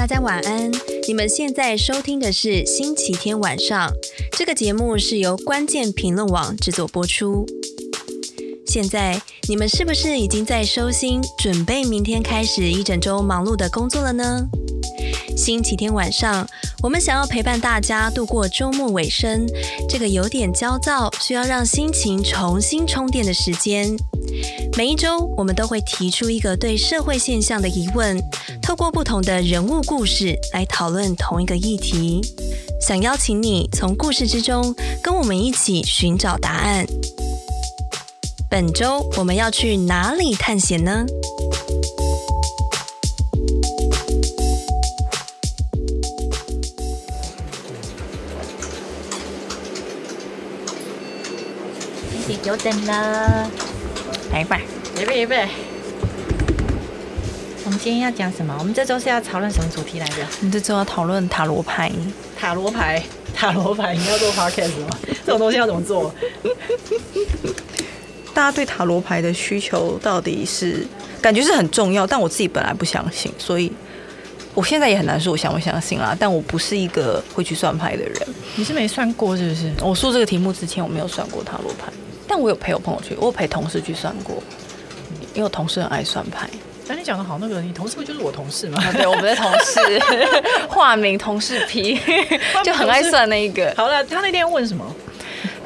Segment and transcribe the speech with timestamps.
[0.00, 0.72] 大家晚安。
[1.06, 3.92] 你们现在收听的是星期天晚上，
[4.32, 7.44] 这个节目是由关键评论网制作播出。
[8.66, 14.48] 现在你们是不是已经在收心，准备明天开始一整周忙碌的工作了呢？
[15.36, 16.48] 星期天晚上，
[16.82, 19.46] 我们想要陪伴大家度过周末尾声，
[19.86, 23.94] 这个有点焦躁，需要让心情重新充电的时间。
[24.76, 28.18] 每一周，我们都会提出一个对社会现象的疑问，
[28.62, 32.20] 透过不同的人物故事来讨论同一个议题。
[32.80, 36.86] 想邀请你从故事之中跟我们一起寻找答案。
[38.48, 41.04] 本周我们要去哪里探险呢？
[52.42, 53.50] 久等了。
[54.32, 54.60] 来吧，
[55.00, 55.48] 预备预备。
[57.64, 58.54] 我们今天要讲什么？
[58.58, 60.16] 我们这周是要讨论什么主题来着？
[60.38, 61.90] 我们这周要讨论塔罗牌。
[62.38, 63.02] 塔罗牌，
[63.34, 64.98] 塔罗牌，你要做 podcast 吗？
[65.26, 66.14] 这种东西要怎么做？
[68.32, 70.86] 大家对塔罗牌的需求到底是
[71.20, 73.70] 感觉是很重要，但我自己本来不相信，所以
[74.54, 76.16] 我现在也很难说我相不相信啦。
[76.18, 78.16] 但我不是一个会去算牌的人。
[78.56, 79.70] 你是没算过是不是？
[79.82, 81.92] 我说这个题目之前，我没有算过塔罗牌。
[82.30, 84.40] 但我有陪我朋友去，我有陪同事去算过，
[85.34, 86.48] 因为我同事很爱算牌。
[86.86, 88.80] 那你讲的好，那个你同事不就是我同事吗？
[88.80, 89.80] 啊、对，我们的同事，
[90.70, 92.00] 化名同事 P，
[92.64, 93.74] 就很爱算那一个。
[93.76, 94.86] 好了，他那天问什么？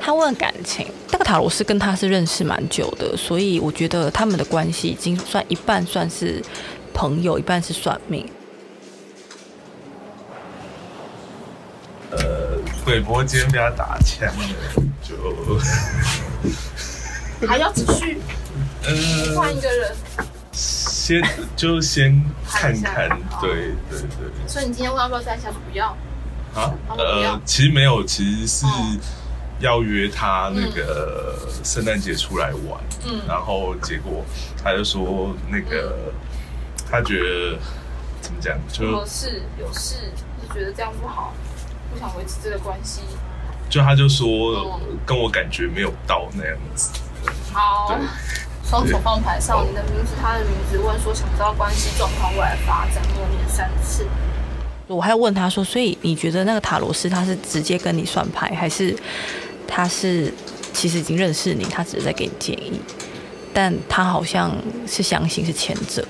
[0.01, 0.87] 他问感情。
[1.11, 6.43] 那个塔罗斯跟他是认识蛮久的，所以我觉得他们的关系已经算一半算是
[6.95, 8.27] 朋友，一半是算命。
[12.11, 14.45] 呃，鬼婆今天被他打枪了，
[15.03, 15.15] 就。
[17.47, 18.19] 还要继续？
[18.83, 19.93] 呃，换一个人，
[20.53, 21.23] 先
[21.57, 23.09] 就先看看，
[23.41, 24.49] 对对对。
[24.49, 25.57] 所以你今天问要不要再下去？
[25.71, 25.97] 不要
[26.55, 26.73] 啊？
[26.97, 28.67] 呃，其实没有，其实是
[29.61, 32.81] 要约他那个圣诞节出来玩。
[33.07, 34.25] 嗯，然后结果
[34.63, 36.13] 他就说那个
[36.91, 37.59] 他觉得
[38.21, 38.57] 怎么讲？
[38.71, 39.97] 就有事有事，
[40.43, 41.33] 就觉得这样不好，
[41.93, 43.01] 不想维持这个关系。
[43.71, 46.91] 就他就说跟我感觉没有到那样子。
[47.53, 47.99] 好，
[48.65, 54.07] 双手放牌上，你的名字，他的名字，问说想知道关系状况未来发展，默念三次。
[54.87, 58.95] 我还要问他说，所以你觉得那个塔罗师他是直接跟你算牌，还是
[59.67, 60.33] 他是
[60.73, 62.81] 其实已经认识你，他只是在给你建议？
[63.53, 64.51] 但他好像
[64.85, 66.05] 是相信是前者，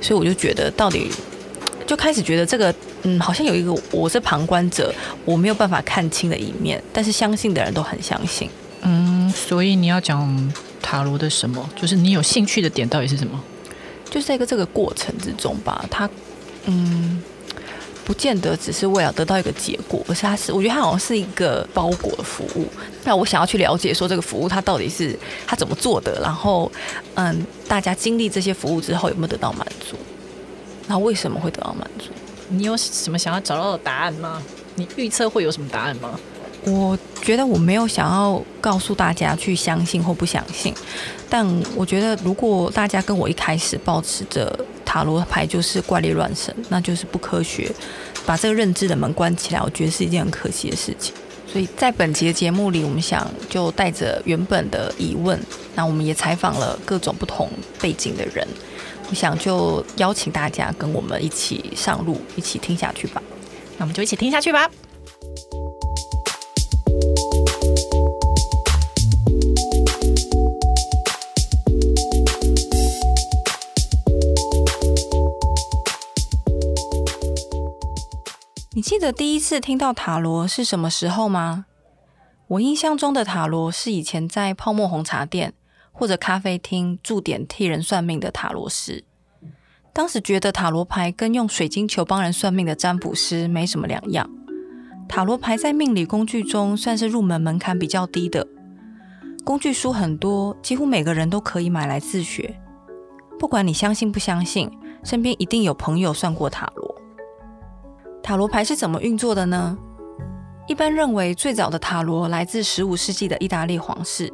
[0.00, 1.10] 所以我就觉得到底
[1.84, 2.72] 就开始觉得这个
[3.02, 4.94] 嗯，好像有一个我是旁观者，
[5.24, 8.48] 我没有办法看清的一面，但是相信的人都很相信。
[8.82, 11.68] 嗯，所以你要讲塔罗的什么？
[11.76, 13.40] 就是你有兴趣的点到底是什么？
[14.10, 16.08] 就是在一个这个过程之中吧，他
[16.64, 17.22] 嗯，
[18.04, 22.66] 不见得只是为了得到一个结果，而是他是我觉得他好像是一个包裹的服务。
[23.04, 26.70] 那我想要去了解说这个服务它到底是它怎么做的，然后
[27.14, 29.96] 嗯，大家经历这些服务之后有没有得到满足？
[30.86, 32.10] 那为什么会得到满足？
[32.48, 34.42] 你有什么想要找到的答案吗？
[34.74, 36.18] 你预测会有什么答案吗？
[36.64, 40.74] 我觉得我没有想要告诉大家去相信或不相信，
[41.28, 47.70] 但我觉得如果大家跟我一开始抱持着塔罗牌就是怪力乱神，那就是不科学，
[48.26, 51.14] 把这个认知的门关起来，我觉得是一件很可惜的事情。
[51.46, 55.40] 所以在本节节目里，我们想就带着原本的疑问，
[55.74, 57.50] 那我们也采访了各种不同
[57.80, 58.46] 背景的人，
[59.08, 63.20] 我想就邀请大家跟我们一起上路，一起听下去吧。
[63.78, 64.70] 那我们就一起听下去吧。
[78.90, 81.66] 记得第一次听到塔罗是什么时候吗？
[82.48, 85.54] 我印象中的塔罗是以前在泡沫红茶店
[85.92, 89.04] 或者咖啡厅驻点替人算命的塔罗师。
[89.92, 94.28] 当时觉得塔罗牌跟用水晶球帮人算命的占卜师没什么两样。
[95.08, 98.44] 塔罗牌在命理工具中算是入门门槛比较低的，
[99.44, 102.60] 工具书很多，几乎每个人都可以买来自学。
[103.38, 104.68] 不管你相信不相信，
[105.04, 106.89] 身边一定有朋友算过塔罗。
[108.22, 109.76] 塔罗牌是怎么运作的呢？
[110.68, 114.32] 一般认为，最早的塔罗来自十五世纪的意大利皇室，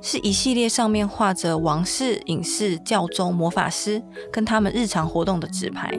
[0.00, 5.96] 是一系列上面画着王室、隐士、教宗、魔法师跟他们日常活动的纸牌。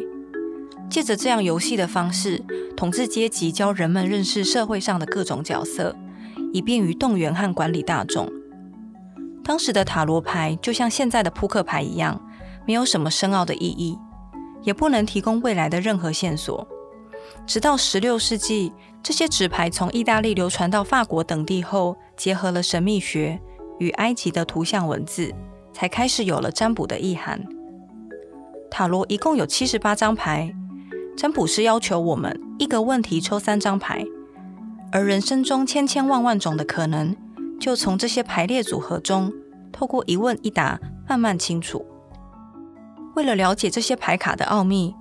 [0.89, 2.43] 借着这样游戏的方式，
[2.75, 5.95] 统治阶级教人们认识社会上的各种角色，
[6.51, 8.29] 以便于动员和管理大众。
[9.43, 12.21] 当时的塔罗牌就像现在的扑克牌一样，
[12.65, 13.97] 没有什么深奥的意义。
[14.63, 16.65] 也不能提供未来的任何线索。
[17.45, 18.71] 直到十六世纪，
[19.01, 23.39] 这些纸牌从意大利流传到法国等地后，结合了神秘学
[23.79, 25.33] 与埃及的图像文字，
[25.73, 27.43] 才开始有了占卜的意涵。
[28.71, 30.53] 塔罗一共有七十八张牌，
[31.15, 34.03] 占卜师要求我们一个问题抽三张牌，
[34.91, 37.15] 而人生中千千万万种的可能，
[37.59, 39.31] 就从这些排列组合中，
[39.71, 41.85] 透过一问一答慢慢清楚。
[43.15, 44.95] 为了了解这些牌卡的奥秘，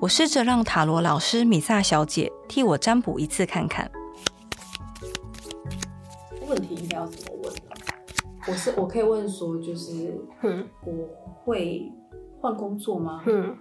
[0.00, 3.90] 我试着让塔罗老师米萨小姐替我占卜一次看看。
[6.46, 7.52] 问题应该要怎么问？
[8.46, 10.92] 我是我可以问说，就是，嗯，我
[11.42, 11.90] 会
[12.38, 13.22] 换工作吗？
[13.26, 13.56] 嗯。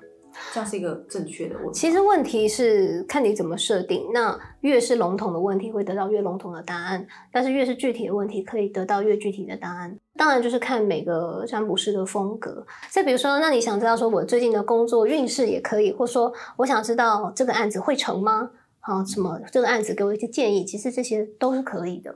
[0.54, 1.74] 这样是一个正确的问题。
[1.74, 4.10] 其实问题是看你怎么设定。
[4.14, 7.02] 那越是笼统的问题，会得到越笼统的答案；
[7.32, 9.98] 但是越是具体的问题，可以得到越具体的答案。
[10.16, 12.66] 当然，就是看每个占卜师的风格。
[12.90, 18.52] 再比如说，那你想知道说我最近的工作运势也可以，或说我想知道这个案子会成吗？
[18.80, 22.14] 好，什么这个案子给我一些建议，其实这些都是可以的。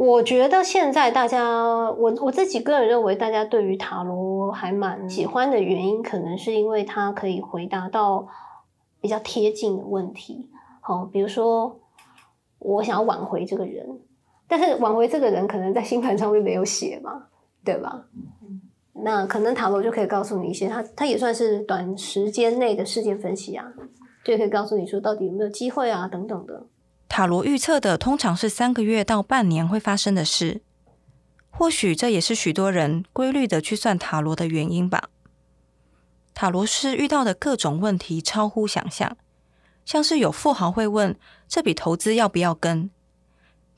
[0.00, 1.44] 我觉得现在大家，
[1.90, 8.26] 我我自己个人认为，大家对于塔罗还蛮喜欢的原因，可能是因为它可以回答到
[9.02, 10.48] 比较贴近的问题。
[10.80, 11.78] 好，比如说
[12.60, 14.00] 我想要挽回这个人，
[14.48, 17.26] 但是挽回这个人可能在星盘上面没有写嘛，
[17.62, 18.06] 对吧？
[19.04, 23.70] 那可能塔罗就可以告诉你一些，它它也算是短时间内的事件分析啊，
[24.24, 26.64] 就可以告诉你说到底有没有机会啊，等等的。
[27.10, 30.62] 塔罗预测的通常是三个月到半年会发生的事，
[31.50, 35.10] 或许这也是许多人规律的去算塔罗的原因吧。
[36.34, 39.16] 塔罗师遇到的各种问题超乎想象，
[39.84, 41.18] 像是有富豪会问
[41.48, 42.88] 这笔投资要不要跟，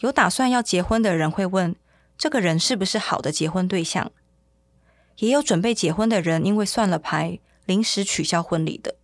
[0.01, 1.75] 有打算要结婚的人会问
[2.19, 4.13] 这个人是不是好的结婚对象，
[5.17, 8.97] 也有准备结婚的人因为算了牌临时取消婚礼的。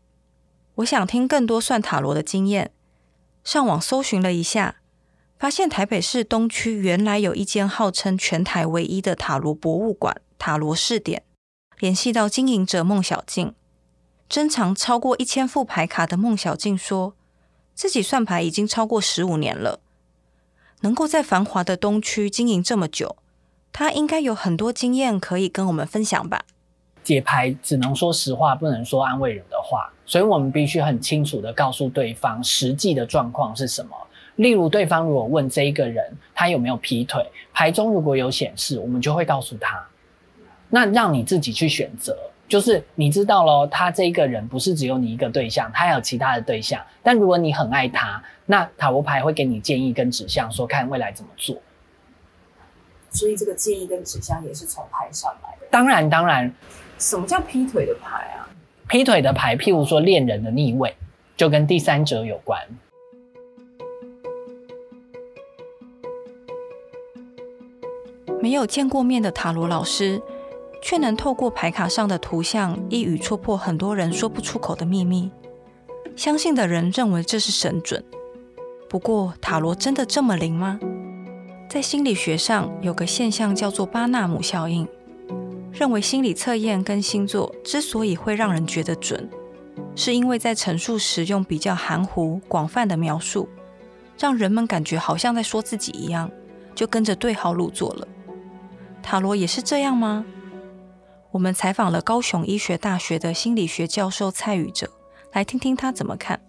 [0.75, 2.73] 我想听更多算塔罗的经验。
[3.49, 4.77] 上网搜寻了一下，
[5.39, 11.23] 发现台北市东区原来有一间号称全台唯一的塔罗博物馆——塔罗试点。
[11.79, 13.55] 联系到经营者孟小静，
[14.29, 17.17] 珍藏超过一千副牌卡的孟小静说，
[17.75, 19.81] 自己算牌已经超过十五年了，
[20.83, 23.17] 能够在繁华的东区经营这么久，
[23.73, 26.45] 他应该有很多经验可以跟我们分享吧。
[27.09, 33.97] 解牌只能说实话，不能说安慰人的话，所以我们必须很清楚的告诉对方实际的状况是什么。
[34.37, 39.83] 例如，对方如果问这一个人他有没有劈腿，牌中如果有显示，我们就会告诉他，
[40.69, 42.15] 那让你自己去选择。
[42.47, 46.85] 就是你知道咯，他这一个人不是只有你一个对象，他还有其他的对象。
[47.03, 51.57] 但如果你很爱他，那塔罗牌会给你建议跟指向，说看未来怎么做。
[53.11, 55.67] 所以这个建议跟指向也是从牌上来的。
[55.71, 56.53] 当然，当然。
[56.99, 58.49] 什么叫劈腿的牌啊？
[58.89, 60.95] 劈腿的牌，譬如说恋人的逆位，
[61.37, 62.61] 就跟第三者有关。
[68.41, 70.21] 没有见过面的塔罗老师，
[70.83, 75.31] 却能透过牌卡上的图像，一语戳破很多人说不出口的秘密。
[76.17, 78.03] 相信的人认为这是神准。
[78.89, 80.81] 不过，塔罗真的这么灵吗？
[81.69, 84.89] 在心理学上，有个现象叫做巴纳姆效应。
[85.79, 89.31] 认为心理测验跟星座之所以会让人觉得准，
[89.95, 93.49] 是因为在陈述时用比较含糊、广泛的描述，
[94.19, 96.29] 让人们感觉好像在说自己一样，
[96.75, 98.09] 就跟着对号入座了。
[99.01, 100.25] 塔罗也是这样吗？
[101.31, 104.91] 我们采访了高雄医学大学的心理学教授蔡宇哲，
[105.33, 106.41] 来听听他怎么看。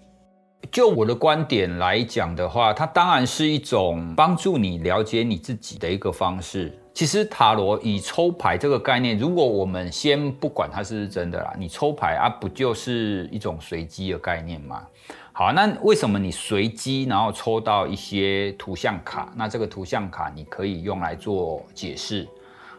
[0.72, 6.79] 就我的观点来讲的话，它当然是一种帮助你了解你自己的一个方式。
[7.00, 14.86] 其实塔罗以抽牌这个概念，如果我们先不管它是不是真的啦，你抽牌啊，不就是一种随机的概念吗？
[15.32, 19.32] 好，那为什么你随机然后抽到一些图像卡？
[19.38, 22.28] 那这个图像卡你可以用来做解释。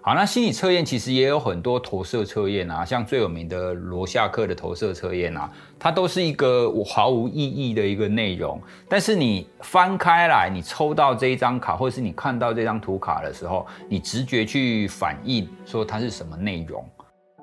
[0.02, 8.58] 好，那心理测验其实也有很多投射测验啊，像最有名的罗夏克的投射测验啊，它都是一个毫无意义的一个内容。
[8.88, 16.82] 但是你翻开来，你抽到这一张卡，或者是你看到这张图卡的时候，你直觉去反应说它是什么内容，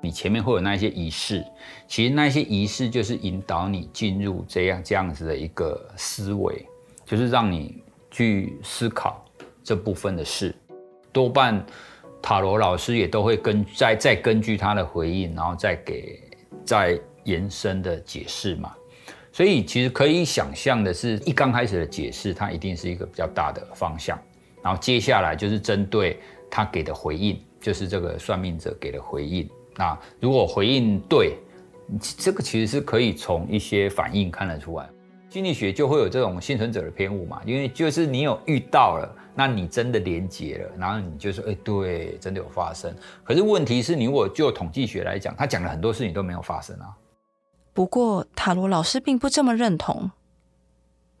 [0.02, 1.44] 你前面会有那些仪式，
[1.86, 6.66] 其实那些仪式就是引导你进入这样这样子的一个思维，
[7.06, 9.24] 就是让你去思考
[9.62, 10.52] 这部分的事，
[11.12, 11.64] 多半。
[12.20, 16.20] 塔罗老师也都会根再再根据他的回应，然后再给
[16.64, 18.74] 再延伸的解释嘛。
[19.32, 24.18] 所以其实可以想象的是，一刚开始的解释，它一定是一个比较大的方向，
[24.62, 26.18] 然后接下来就是针对
[26.50, 29.48] 他给的回应，就是这个算命者给的回应。
[29.76, 31.36] 那如果回应对，
[32.00, 34.88] 这个其实是可以从一些反应看得出来。
[35.30, 42.94] 心理学就会有这种幸存者的偏误嘛，因为就是你有遇到了，那你真的连结了，然后你就说，哎，对，真的有发生。
[43.22, 46.96] 可是问题是你如果就统计学来讲，他讲了很多事情都没有发生啊。
[47.74, 50.10] 不过塔罗老师并不这么认同。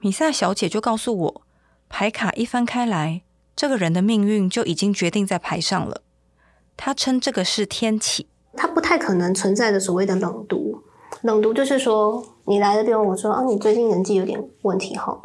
[0.00, 1.42] 米萨小姐就告诉我，
[1.90, 3.22] 牌卡一翻开来，
[3.54, 6.00] 这个人的命运就已经决定在牌上了。
[6.78, 10.82] 她称这个是天启，它不太可能存在的所谓的冷读。
[11.22, 15.18] 冷读就是说，你来的地方，我说啊，你最近人际有点问题哈，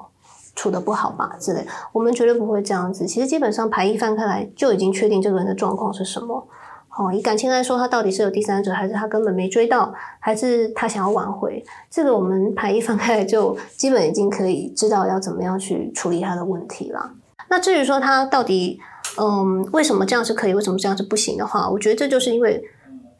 [0.55, 1.65] 处得不好吧之类。
[1.91, 3.05] 我们绝对不会这样子。
[3.05, 6.47] 其实基本上牌一翻开来，就已经确定这个人的状况是什么。
[6.87, 11.63] 好，以感情来说，他到底是有第三者，还是他根本没追到，还是他想要挽回？
[11.89, 17.11] 这个我们牌一翻开，就基本已经可以知道要怎么样去处理他的问题了。
[17.49, 18.79] 那至于说他到底，
[19.19, 22.63] 嗯，为什么这样是可以，为什么这样是不行的话，我觉得这就是因为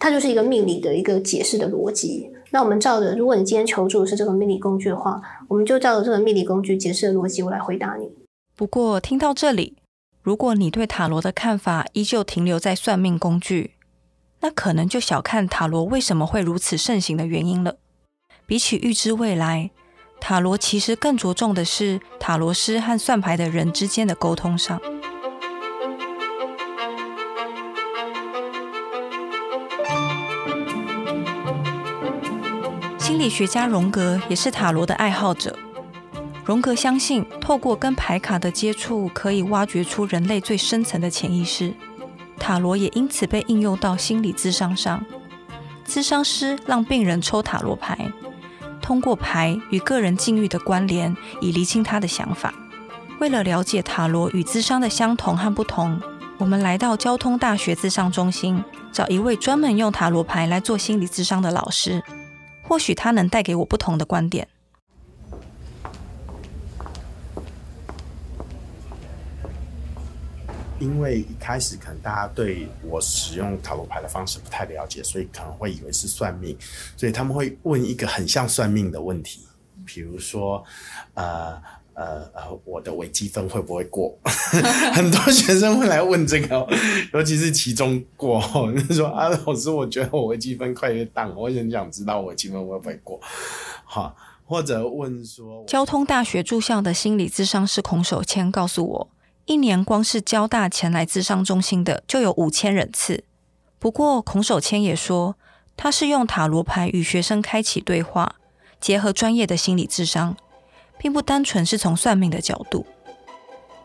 [0.04, 2.30] 它就是一个命理的一个解释的逻辑。
[2.50, 8.12] 那我们照着，如果你今天求助的是这个命理工具的话，我们就照着这个命理工具解释的逻辑，我来回答你。
[8.54, 9.78] 不过听到这里，
[10.22, 13.76] 如果你对塔罗的看法依旧停留在算命工具，
[14.42, 17.78] 那可能就小看塔罗为什么会如此盛行的原因了。
[18.46, 19.72] 比起预知未来，
[20.20, 24.82] 塔罗其实更着重的是塔罗师和算牌的人之间的沟通上。
[33.14, 35.56] 心理学家荣格也是塔罗的爱好者。
[36.44, 41.72] 荣格相信，透过跟牌卡的接触，可以挖掘出人类最深层的潜意识。
[42.40, 45.06] 塔罗也因此被应用到心理智商上。
[45.88, 48.12] 咨商师让病人抽塔罗牌，
[48.82, 52.52] 通过牌与个人境遇的关联，以厘清他的想法。
[53.20, 56.02] 为了了解塔罗与智商的相同和不同，
[56.40, 62.04] 我们来到交通大学智商中心，找一位专门用塔罗牌来做心理智商的老师。
[62.74, 64.48] 或许他能带给我不同的观点。
[70.80, 76.58] 因为一开始可能大家对我使用塔罗牌的方式不太了解，所以可能会以为是算命，
[76.98, 79.48] 所以他们会问一个很像算命的问题，
[79.86, 80.66] 比如说，
[81.14, 81.62] 呃。
[81.96, 84.18] 呃呃，我的微积分会不会过？
[84.94, 86.68] 很多学生会来问这个，
[87.14, 93.20] 尤其是期中过后，就说啊，老师，我觉得我微积分快要当，我很想知道我微积分会不会过。
[93.86, 99.10] 好，或者问说，交通大学住校的心理咨商师孔守谦告诉我，
[99.46, 103.24] 一年光是交大前来咨商中心的就有五千人次。
[103.78, 105.36] 不过孔守谦也说，
[105.76, 108.38] 他是用塔罗牌与学生开启对话，
[108.80, 110.38] 结合专业的心理智商。
[111.04, 112.86] 并不单纯是从算命的角度，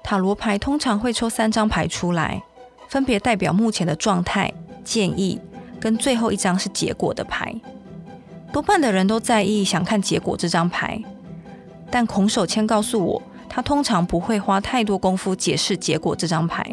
[0.05, 2.41] 塔罗牌通常会抽三张牌出来，
[2.89, 5.41] 分别代表目前的状态、建议，
[5.81, 7.53] 跟最后一张是结果的牌。
[8.53, 11.03] 多半的人都在意想看结果这张牌，
[11.91, 16.65] 但孔守谦告诉我，他通常不会花太多功夫解释结果这张牌，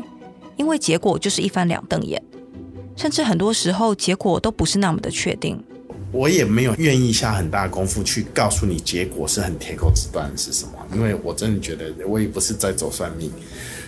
[0.58, 2.22] 因为结果就是一翻两瞪眼，
[2.96, 5.60] 甚至很多时候结果都不是那么的确定。
[6.16, 13.30] 我也没有愿意下很大功夫去告诉你结果是很铁口直断是什么，因为我真的觉得我也不是在走算命，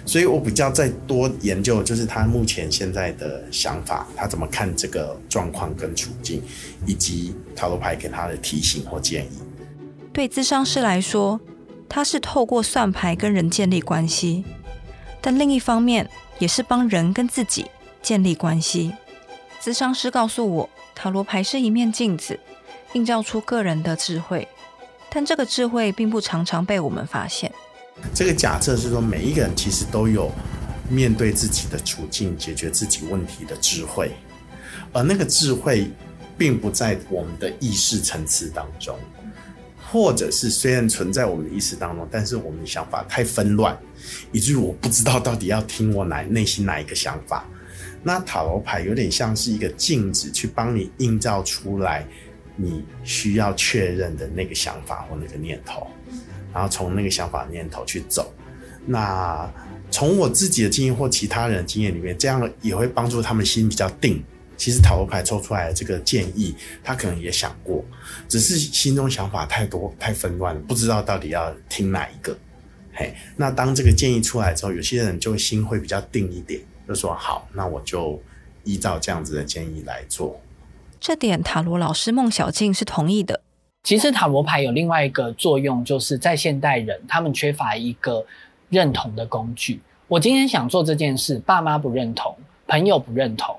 [0.06, 6.42] 所以我比较再多研究，就是他目前现在的想法，他怎么看这个状况跟处境，
[6.86, 9.30] 以及塔罗牌给他的提醒或建议。
[10.12, 11.40] 对咨商师来说，
[11.88, 14.44] 他是透过算牌跟人建立关系，
[15.22, 17.68] 但另一方面也是帮人跟自己
[18.02, 18.92] 建立关系。
[19.64, 22.40] 咨商师告诉我，塔罗牌是一面镜子，
[22.94, 24.48] 映照出个人的智慧，
[25.12, 27.54] 但这个智慧并不常常被我们发现。
[28.16, 30.32] 这个假设是说，每一个人其实都有
[30.90, 34.12] 面对自己的处境、解决自己问题的智慧，
[34.92, 35.88] 而那个智慧
[36.36, 38.98] 并不在我们的意识层次当中，
[39.92, 43.78] 或者是虽然存在我们的意识当中，但是我们的想法太纷乱，
[44.32, 47.46] 以至于我不知道到底要听我哪内心哪一个想法。
[48.08, 52.08] 那塔罗牌有点像是一个镜子，去帮你映照出来
[52.56, 55.86] 你需要确认的那个想法或那个念头，
[56.54, 58.34] 然后从那个想法念头去走。
[58.86, 59.52] 那
[59.92, 64.24] 从我自己的经验或其他人的经验里面，这样也会帮助他们心比较定。
[64.56, 67.84] 其实塔罗牌抽出来的这个建议，他可能也想过，
[68.30, 72.38] 只是心中想法太多太纷乱，不知道到底要听哪一个。
[72.94, 76.62] 嘿，那当这个建议出来之后，有些人就会心会比较定一点。
[76.88, 78.20] 就说好，那我就
[78.64, 80.40] 依照这样子的建议来做。
[81.00, 83.42] 这点塔罗老师孟小静是同意的。
[83.84, 88.26] 其实塔罗牌有另外一个作用，就是在现代人他们缺乏一个
[88.70, 89.80] 认同的工具。
[90.08, 92.36] 我今天想做这件事，爸妈不认同，
[92.68, 93.56] 朋友不认同，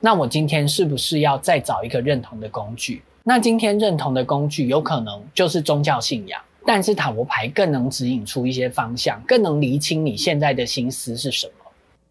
[0.00, 3.02] 那我今天是不是要再找一个认同的工具？
[3.24, 11.52] 那今天认同的工具有可能就是宗教信仰，但是塔罗牌更能指引出一些方向，更能厘清你现在的心思是什么。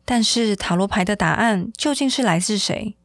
[0.09, 2.95] 但是塔罗牌的答案究竟是来自谁？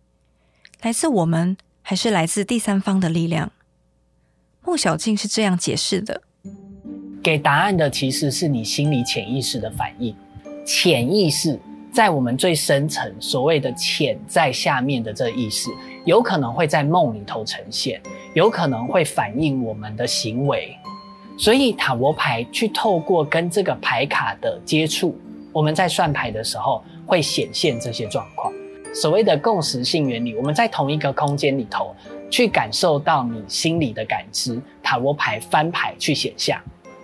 [0.83, 3.51] 来自我们，还是来自第三方的力量？
[4.65, 6.23] 孟小静是这样解释的：
[7.21, 10.15] 给答案的其实是你心里潜意识的反应，
[10.65, 11.59] 潜意识。
[11.93, 15.71] 在我们最深层所谓的潜在下面的这意识，
[16.05, 18.01] 有可能会在梦里头呈现，
[18.33, 20.75] 有可能会反映我们的行为。
[21.37, 25.19] 所以塔罗牌去透过跟这个牌卡的接触，
[25.53, 28.53] 我们在算牌的时候会显现这些状况。
[28.95, 31.95] 所谓的共识性原理，我们在同一个空间里头
[32.31, 36.61] 去感受到你心里的感知，塔罗牌翻牌去显像，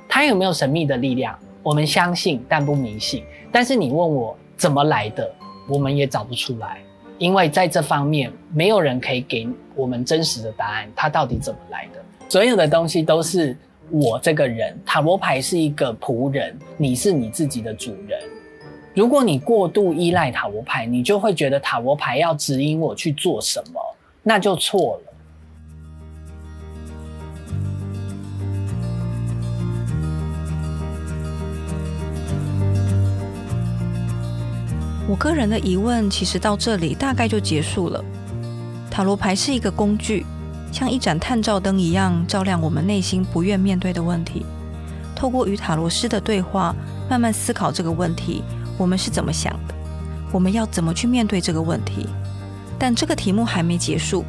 [0.09, 1.39] 它有没有神秘的力量？
[1.63, 3.25] 我们相信，但不迷信。
[3.53, 4.37] 但是你问我。
[4.59, 5.33] 怎么来的，
[5.69, 6.79] 我们也找不出来，
[7.17, 10.91] 因为在这方面没有人可以给我们真实的答案。
[10.97, 12.05] 它到底怎么来的？
[12.29, 13.57] 所有的东西都是
[13.89, 14.77] 我这个人。
[14.85, 18.21] 塔罗牌是一个仆人，你是你自己的主人。
[18.99, 23.81] 如果你过度依赖塔罗牌，你就会觉得塔罗牌要指引我去做什么，
[24.25, 25.13] 那就错了。
[35.09, 38.05] 我个人的疑问其实到这里大概就结束了。
[38.91, 40.27] 塔罗牌是一个工具，
[40.73, 44.45] 像一盏探照灯一样照亮我们内心不愿面对的问题。
[45.15, 46.75] 透过与塔罗师的对话，
[47.09, 48.43] 慢慢思考这个问题，
[48.79, 49.75] 我们是怎么想的？
[50.33, 52.07] 我们要怎么去面对这个问题？
[52.79, 54.25] 但这个题目还没结束，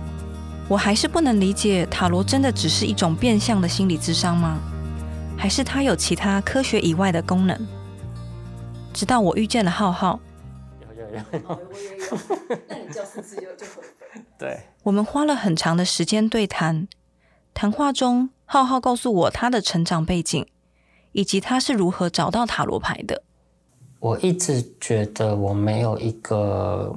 [0.67, 4.57] 我还是不能理解塔罗真的只是一种变相的心理智商吗？
[5.37, 7.57] 还是它有其他科学以外的功能？
[8.91, 10.19] 直到我遇见了浩浩。
[12.67, 14.25] 那你叫四次就就回本。
[14.37, 16.87] 对，我们花了很长的时间对谈，
[17.53, 20.45] 谈话中，浩浩告诉我他的成长背景，
[21.11, 23.23] 以及他是如何找到塔罗牌的。
[23.99, 26.95] 我一直觉得我没有一个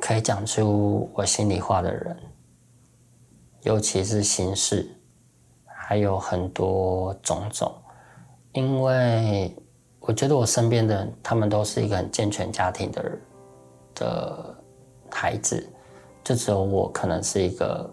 [0.00, 2.16] 可以讲出我心里话的人，
[3.62, 4.88] 尤其是心事，
[5.64, 7.72] 还有很多种种，
[8.52, 9.54] 因为。
[10.02, 13.20] 我觉得我身边的人，他们都是一个很健全家庭的人
[13.94, 14.56] 的
[15.10, 15.68] 孩子，
[16.24, 17.88] 就只有我可能是一个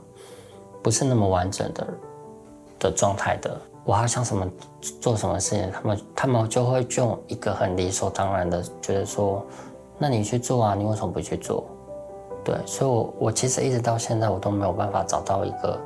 [0.81, 1.87] 不是那么完整的
[2.79, 3.61] 的状态的。
[3.87, 4.45] 我好像什么
[4.99, 9.41] 做什么事情，他们他们就会用一个很理所当然的觉得说，
[9.97, 11.63] 那你去做啊，你为什么不去做？
[12.43, 15.79] 对，所以我，我其实一直到现在，我都没有办法找到一个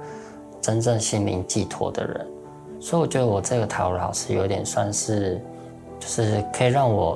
[0.59, 2.27] 真正心灵寄托的人。
[2.81, 5.39] 所以，我觉得我这个塔罗老师有点算是。
[5.99, 7.15] 就是可以让我，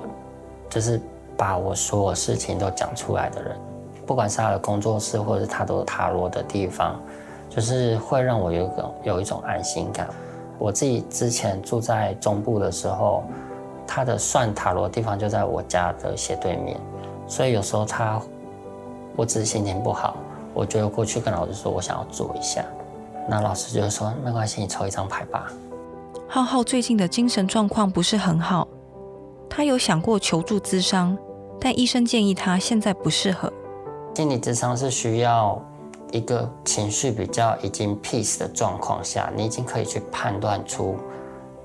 [0.70, 1.02] 就是
[1.36, 3.58] 把我所有事情都讲出来的人，
[4.06, 7.02] 不管是他的工作室，或者是他的塔罗的地方，
[7.50, 10.08] 就是会让我有一种有一种安心感。
[10.58, 13.24] 我自己之前住在中部的时候，
[13.86, 16.80] 他的算塔罗的地方就在我家的斜对面，
[17.28, 18.22] 所以有时候他，
[19.16, 20.16] 我只是心情不好，
[20.54, 22.64] 我就过去跟老师说我想要做一下，
[23.30, 25.52] 那老师就说没关系，你抽一张牌吧。
[26.28, 28.68] 浩浩最近的精神状况不是很好。
[29.48, 31.18] 他有想过求助咨商，
[31.62, 33.52] 但医生建议他现在不适合。
[34.16, 35.62] 心理咨商是需要
[36.16, 40.98] 一个情绪比较已经 peace 的状况下，你已经可以去判断出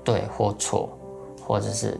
[0.03, 0.89] 对或错，
[1.45, 1.99] 或者是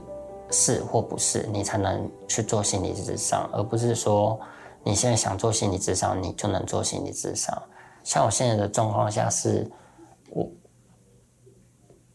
[0.51, 4.39] 是或不是，你才能去做心理咨商，而不是说
[4.83, 7.55] 你现在想做心理咨商，你就能做心理咨商。
[8.03, 9.69] 像我现在的状况下是，
[10.29, 10.51] 我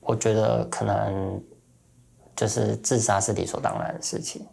[0.00, 1.42] 我觉得可能。
[2.36, 4.46] 就是自杀是理所当然的事情，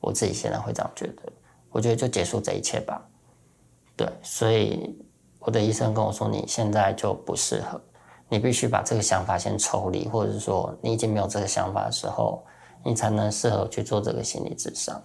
[0.00, 1.22] 我自己现在会这样觉得。
[1.70, 3.00] 我觉得就结束这一切吧。
[3.96, 4.98] 对，所以
[5.48, 7.80] 我的医生跟我说，你现在就不适合，
[8.28, 12.44] 你必须把这个想法先抽离，或者是说你已经没有这个想法的时候，
[12.84, 15.02] 你才能适合去做这个心理咨商。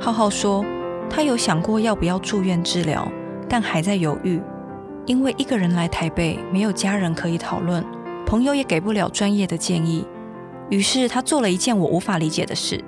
[0.00, 0.64] 浩浩说，
[1.14, 3.08] 他有想过要不要住院治疗，
[3.48, 4.42] 但还在犹豫，
[5.06, 7.84] 因为一个人来台北，没有家人可以讨论，
[8.26, 10.04] 朋友也给不了专业的建议。
[10.70, 12.82] 于是他做了一件我无法理解的事，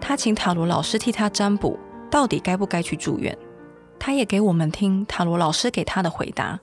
[0.00, 1.78] 他请塔罗老师替他占卜，
[2.10, 3.38] 到底该不该去住院。
[3.96, 6.58] 他也给我们听塔罗老师给他的回答。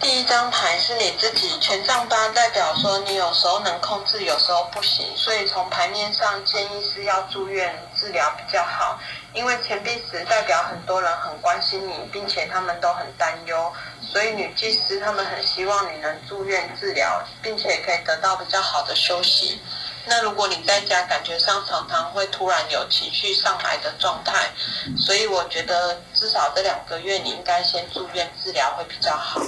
[0.00, 8.98] 第一张牌是你自己权杖八，代表说你有时候能控制，有时候不行，所以从牌面上建议是要住院治疗比较好。
[9.34, 19.60] 因为钱币十代表很多人很关心你，并且他们都很担忧，所以女祭司他们很希望你能住院治疗，并且可以得到比较好的休息。
[20.06, 24.50] 那如果你在家感觉上常常会突然有情绪上来的状态，
[24.96, 29.40] 所以我觉得至少这两个月你应该先住院治疗会比较好。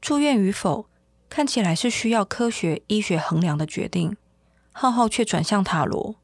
[0.00, 0.86] 住院与否，
[1.28, 4.16] 看起来是需要科学医学衡量的决定。
[4.72, 6.14] 浩浩却转向塔罗，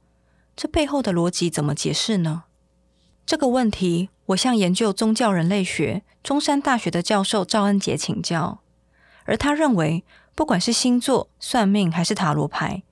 [0.55, 2.45] 这背后的逻辑怎么解释呢？
[3.27, 8.61] 这个问题，我向研究宗教人类学中山大学的教授赵恩杰请教，
[9.25, 12.83] 而他认为，不管是星座、算命还是塔罗牌，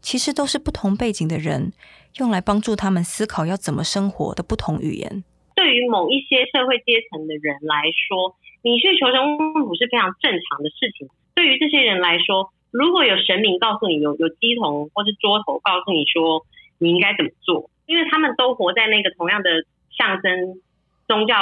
[0.00, 1.72] 其实都是不同背景的人
[2.18, 5.24] 用来帮助他们思考要怎么生活的不同语言。
[5.54, 11.08] 对于某一些社会阶层的人来说，你去求神问卜是非常正常的事情。
[11.34, 16.46] 对于这些人来说，如果有神明告诉你，有有鸡童或是桌头告诉你说
[16.78, 19.64] 你应该怎么做，因为他们都活在那个同样的。
[19.98, 20.60] 象征
[21.08, 21.34] 宗教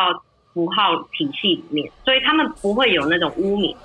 [0.54, 3.76] 符号体系里面，所以他们不会有那种污名。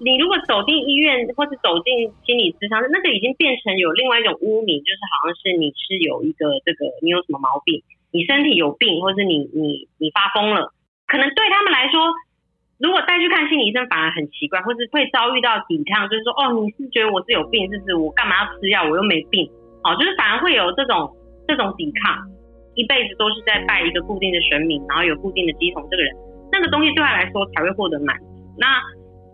[0.00, 10.72] 你如果走进医院或是走进心理咨商，那个已经变成有另外一种污名，就是好像是你是有一个这个，你有什么毛病，你身体有病，或是你你你发疯了，
[11.06, 12.00] 可能对他们来说。
[12.80, 17.94] 如果带去看心理医生，反而很奇怪，或是会遭遇到抵抗，就是说，哦，你是觉得我是有病，是不是？
[17.94, 18.88] 我干嘛要吃药？
[18.88, 19.44] 我又没病，
[19.84, 21.12] 哦，就是反而会有这种
[21.46, 22.16] 这种抵抗，
[22.72, 26.08] 一辈子都是在拜一个固定的神明，然后有固定的乩童，这个人，
[26.50, 28.24] 那个东西对他来说才会获得满足。
[28.56, 28.80] 那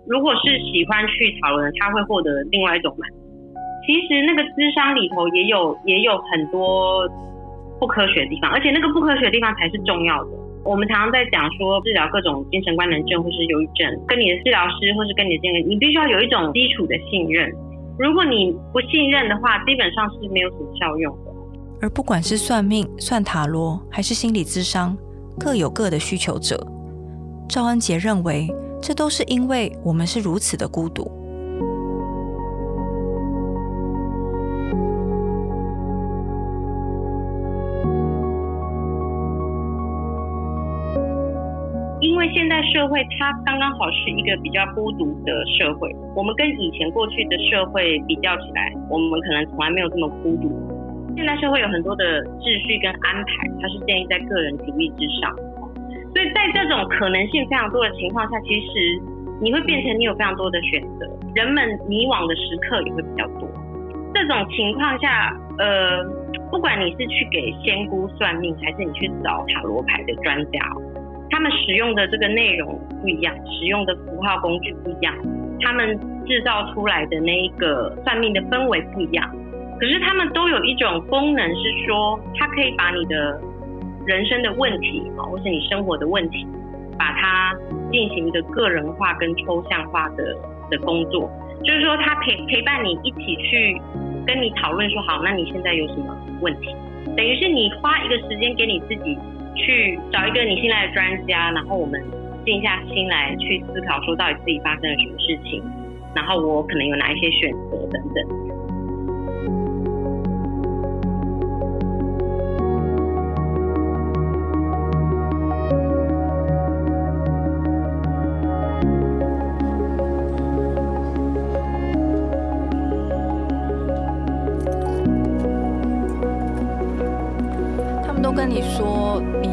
[0.07, 3.17] 如果是喜欢去讨论，他会获得另外一种满足。
[3.87, 7.09] 其实那个智商里头也有也有很多
[7.79, 10.31] 不科学的地方，而且那个不科学的地方才是重要的。
[10.65, 17.53] 我们常常在讲说，治疗各种精神官能症或是忧郁症，跟你的治疗师或是跟你的经理，你必须要有一种基础的信任。
[17.99, 21.33] 如果你不信任的话，基本上是没有什么效用的。
[21.81, 24.97] 而不管是算命、算塔罗，还是心理智商，
[25.39, 26.59] 各有各的需求者。
[27.49, 28.49] 赵恩杰认为，
[28.87, 31.11] 这都是因为我们是如此的孤独。
[42.01, 50.49] 因为现在社会它刚刚好是一个比较孤独的社会，我们跟以前过去的社会比较起来，我们可能从来没有这么孤独。
[51.17, 55.35] 现代社会有很多的秩序跟安排，它是建立在个人主义之上，
[56.17, 58.99] 所以在这种可能性非常多的情况下，其实
[59.39, 63.47] 你会变成你有非常多的选择，人们迷惘的时刻也会比较多。
[64.15, 66.03] 这种情况下，呃，
[66.51, 70.59] 不管你是去给仙姑算命，还是你去找塔罗牌的专家。
[71.29, 75.15] 他们使用的这个内容不一样，使用的符号工具不一样，
[75.61, 79.31] 他们制造出来的那一个算命的氛围不一样。
[79.79, 83.39] 可是他们都有一种功能，是说它可以把你的
[84.07, 86.47] 人生的问题啊，或是你生活的问题，
[86.99, 87.55] 把它
[87.91, 90.37] 进行一个个人化跟抽象化的
[90.71, 91.31] 的工作。
[91.65, 93.81] 就是说，他陪陪伴你一起去
[94.27, 96.75] 跟你讨论说，好，那你现在有什么问题？
[97.17, 99.19] 等于是你花一个时间给你自己。
[99.59, 101.99] 去找一个你信赖的专家，然后我们
[102.45, 105.63] 静下心来去思考，说到底自己发生了什么事情，
[106.15, 108.46] 然后我可能有哪一些选择等等。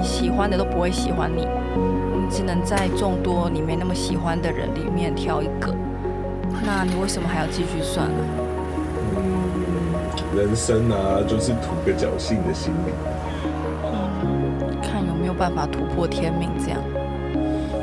[0.04, 1.48] 喜欢的都不会喜欢你，
[2.16, 5.74] 你只能在众多你没那么喜欢的人里面挑一个。
[6.66, 8.24] 那你为什么还要继续算呢？
[9.16, 12.92] 嗯，人生啊，就是图个侥幸的心理。
[13.86, 16.80] 嗯，看有没有办法突破天命这样。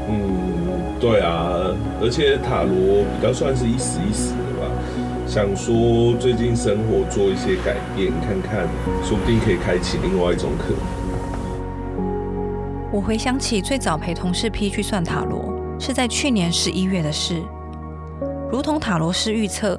[0.09, 4.69] 嗯，对啊，而且塔罗比较算是一时一时的吧。
[5.27, 8.69] 想说最近生活做一些改变，看看
[9.03, 11.00] 说不定可以开启另外一种可能。
[12.93, 17.41] 我回想起最早陪同事 P 去算塔罗，是在去年十一月的事。
[18.51, 19.79] 如同塔罗师预测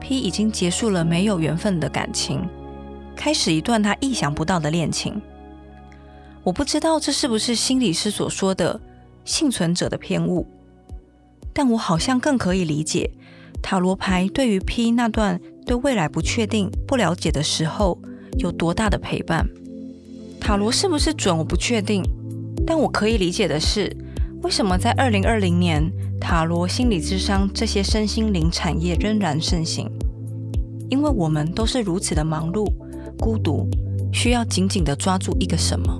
[0.00, 2.44] ，P 已经结束了没有缘分的感情，
[3.14, 5.22] 开始一段他意想不到的恋情。
[6.42, 8.80] 我不知道这是不是心理师所说的
[9.24, 10.44] 幸存者的偏误，
[11.52, 13.12] 但我好像更可以理解
[13.62, 17.96] 塔罗牌对于 P 那段对未来不确定、不了解的时候
[18.38, 19.46] 有多大的陪伴。
[20.40, 21.38] 塔罗是不是准？
[21.38, 22.02] 我不确定。
[22.68, 23.90] 但我可以理解的是，
[24.42, 29.90] 为什么在二零二零年，塔罗、心理咨商这些身心灵产业仍然盛行？
[30.90, 32.70] 因为我们都是如此的忙碌、
[33.18, 33.66] 孤独，
[34.12, 35.98] 需要紧紧地抓住一个什么。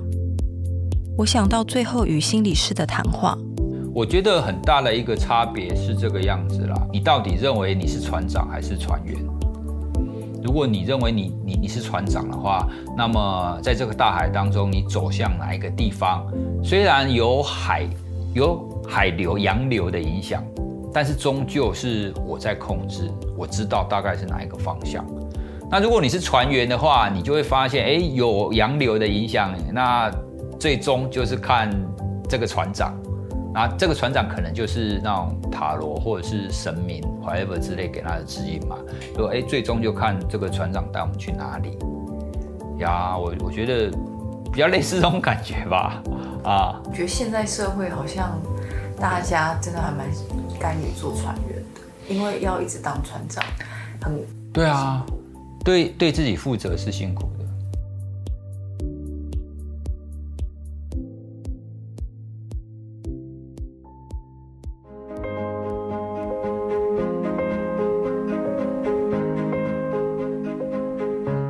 [1.17, 3.35] 我想到最后与心理师的谈话，
[3.91, 6.87] 我觉得很大的一个差别是这个样子啦。
[6.93, 9.17] 你到底认为你是船长还是船员？
[10.43, 16.25] 如果你认为你你你是船长的话，那么在这个大海当中，你走向哪一个地方？
[16.63, 17.87] 虽然有海
[18.33, 20.43] 有海流、洋流的影响，
[20.93, 25.05] 但是终究是我在控制，我知道大概是哪一个方向。
[25.69, 30.11] 那如果你是船员的话，你就会发现，哎，有洋流的影响，那
[30.59, 31.69] 最终就是看
[32.27, 32.93] 这个船长。
[33.53, 38.77] 那这个船长可能就是那种塔罗或者是神明 whatever 之类给他的指引嘛，
[39.15, 41.77] 说哎，最终就看这个船长带我们去哪里
[42.79, 43.17] 呀？
[43.17, 43.89] 我我觉得
[44.51, 46.01] 比较类似这种感觉吧，
[46.43, 46.81] 啊。
[46.85, 48.39] 我觉得现在社会好像
[48.99, 50.07] 大家真的还蛮
[50.59, 53.43] 甘于做船员的，因为要一直当船长，
[54.01, 55.05] 很对啊，
[55.65, 57.29] 对对自己负责是辛苦。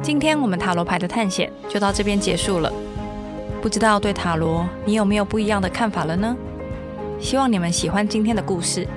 [0.09, 2.73] 今天我们塔罗牌的探险就到这边结束了。
[3.61, 6.35] 不知道对塔罗你有没有不一样的看法了呢？
[7.19, 8.87] 希望你们喜欢今天的故事。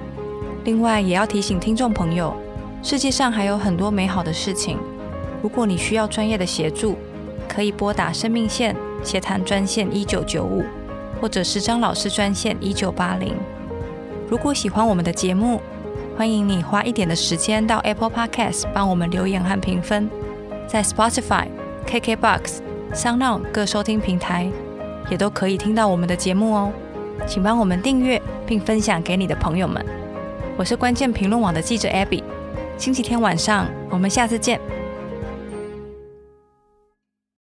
[0.64, 2.35] 另外也要提醒听众朋友，
[2.83, 4.79] 世界上还有很多美好的事情。
[5.42, 6.96] 如果你需要专业的协助，
[7.46, 10.64] 可以拨打生命线协谈专线一九九五，
[11.20, 13.35] 或者是张老师专线一九八零。
[14.31, 15.61] 如果喜欢我们的节目，
[16.16, 20.09] 欢迎你花一点的时间到 Apple Podcast 帮我们留言和评分。
[20.73, 21.49] 在 Spotify、
[21.87, 22.61] KKBox、
[22.95, 24.51] SoundOn 各收听平台，
[25.11, 26.73] 也都可以听到我们的节目哦。
[27.27, 29.85] 请帮我们订阅并分享给你的朋友们。
[30.57, 32.23] 我是关键评论网的记者 Abby，
[32.79, 34.59] 星期天晚上我们下次见。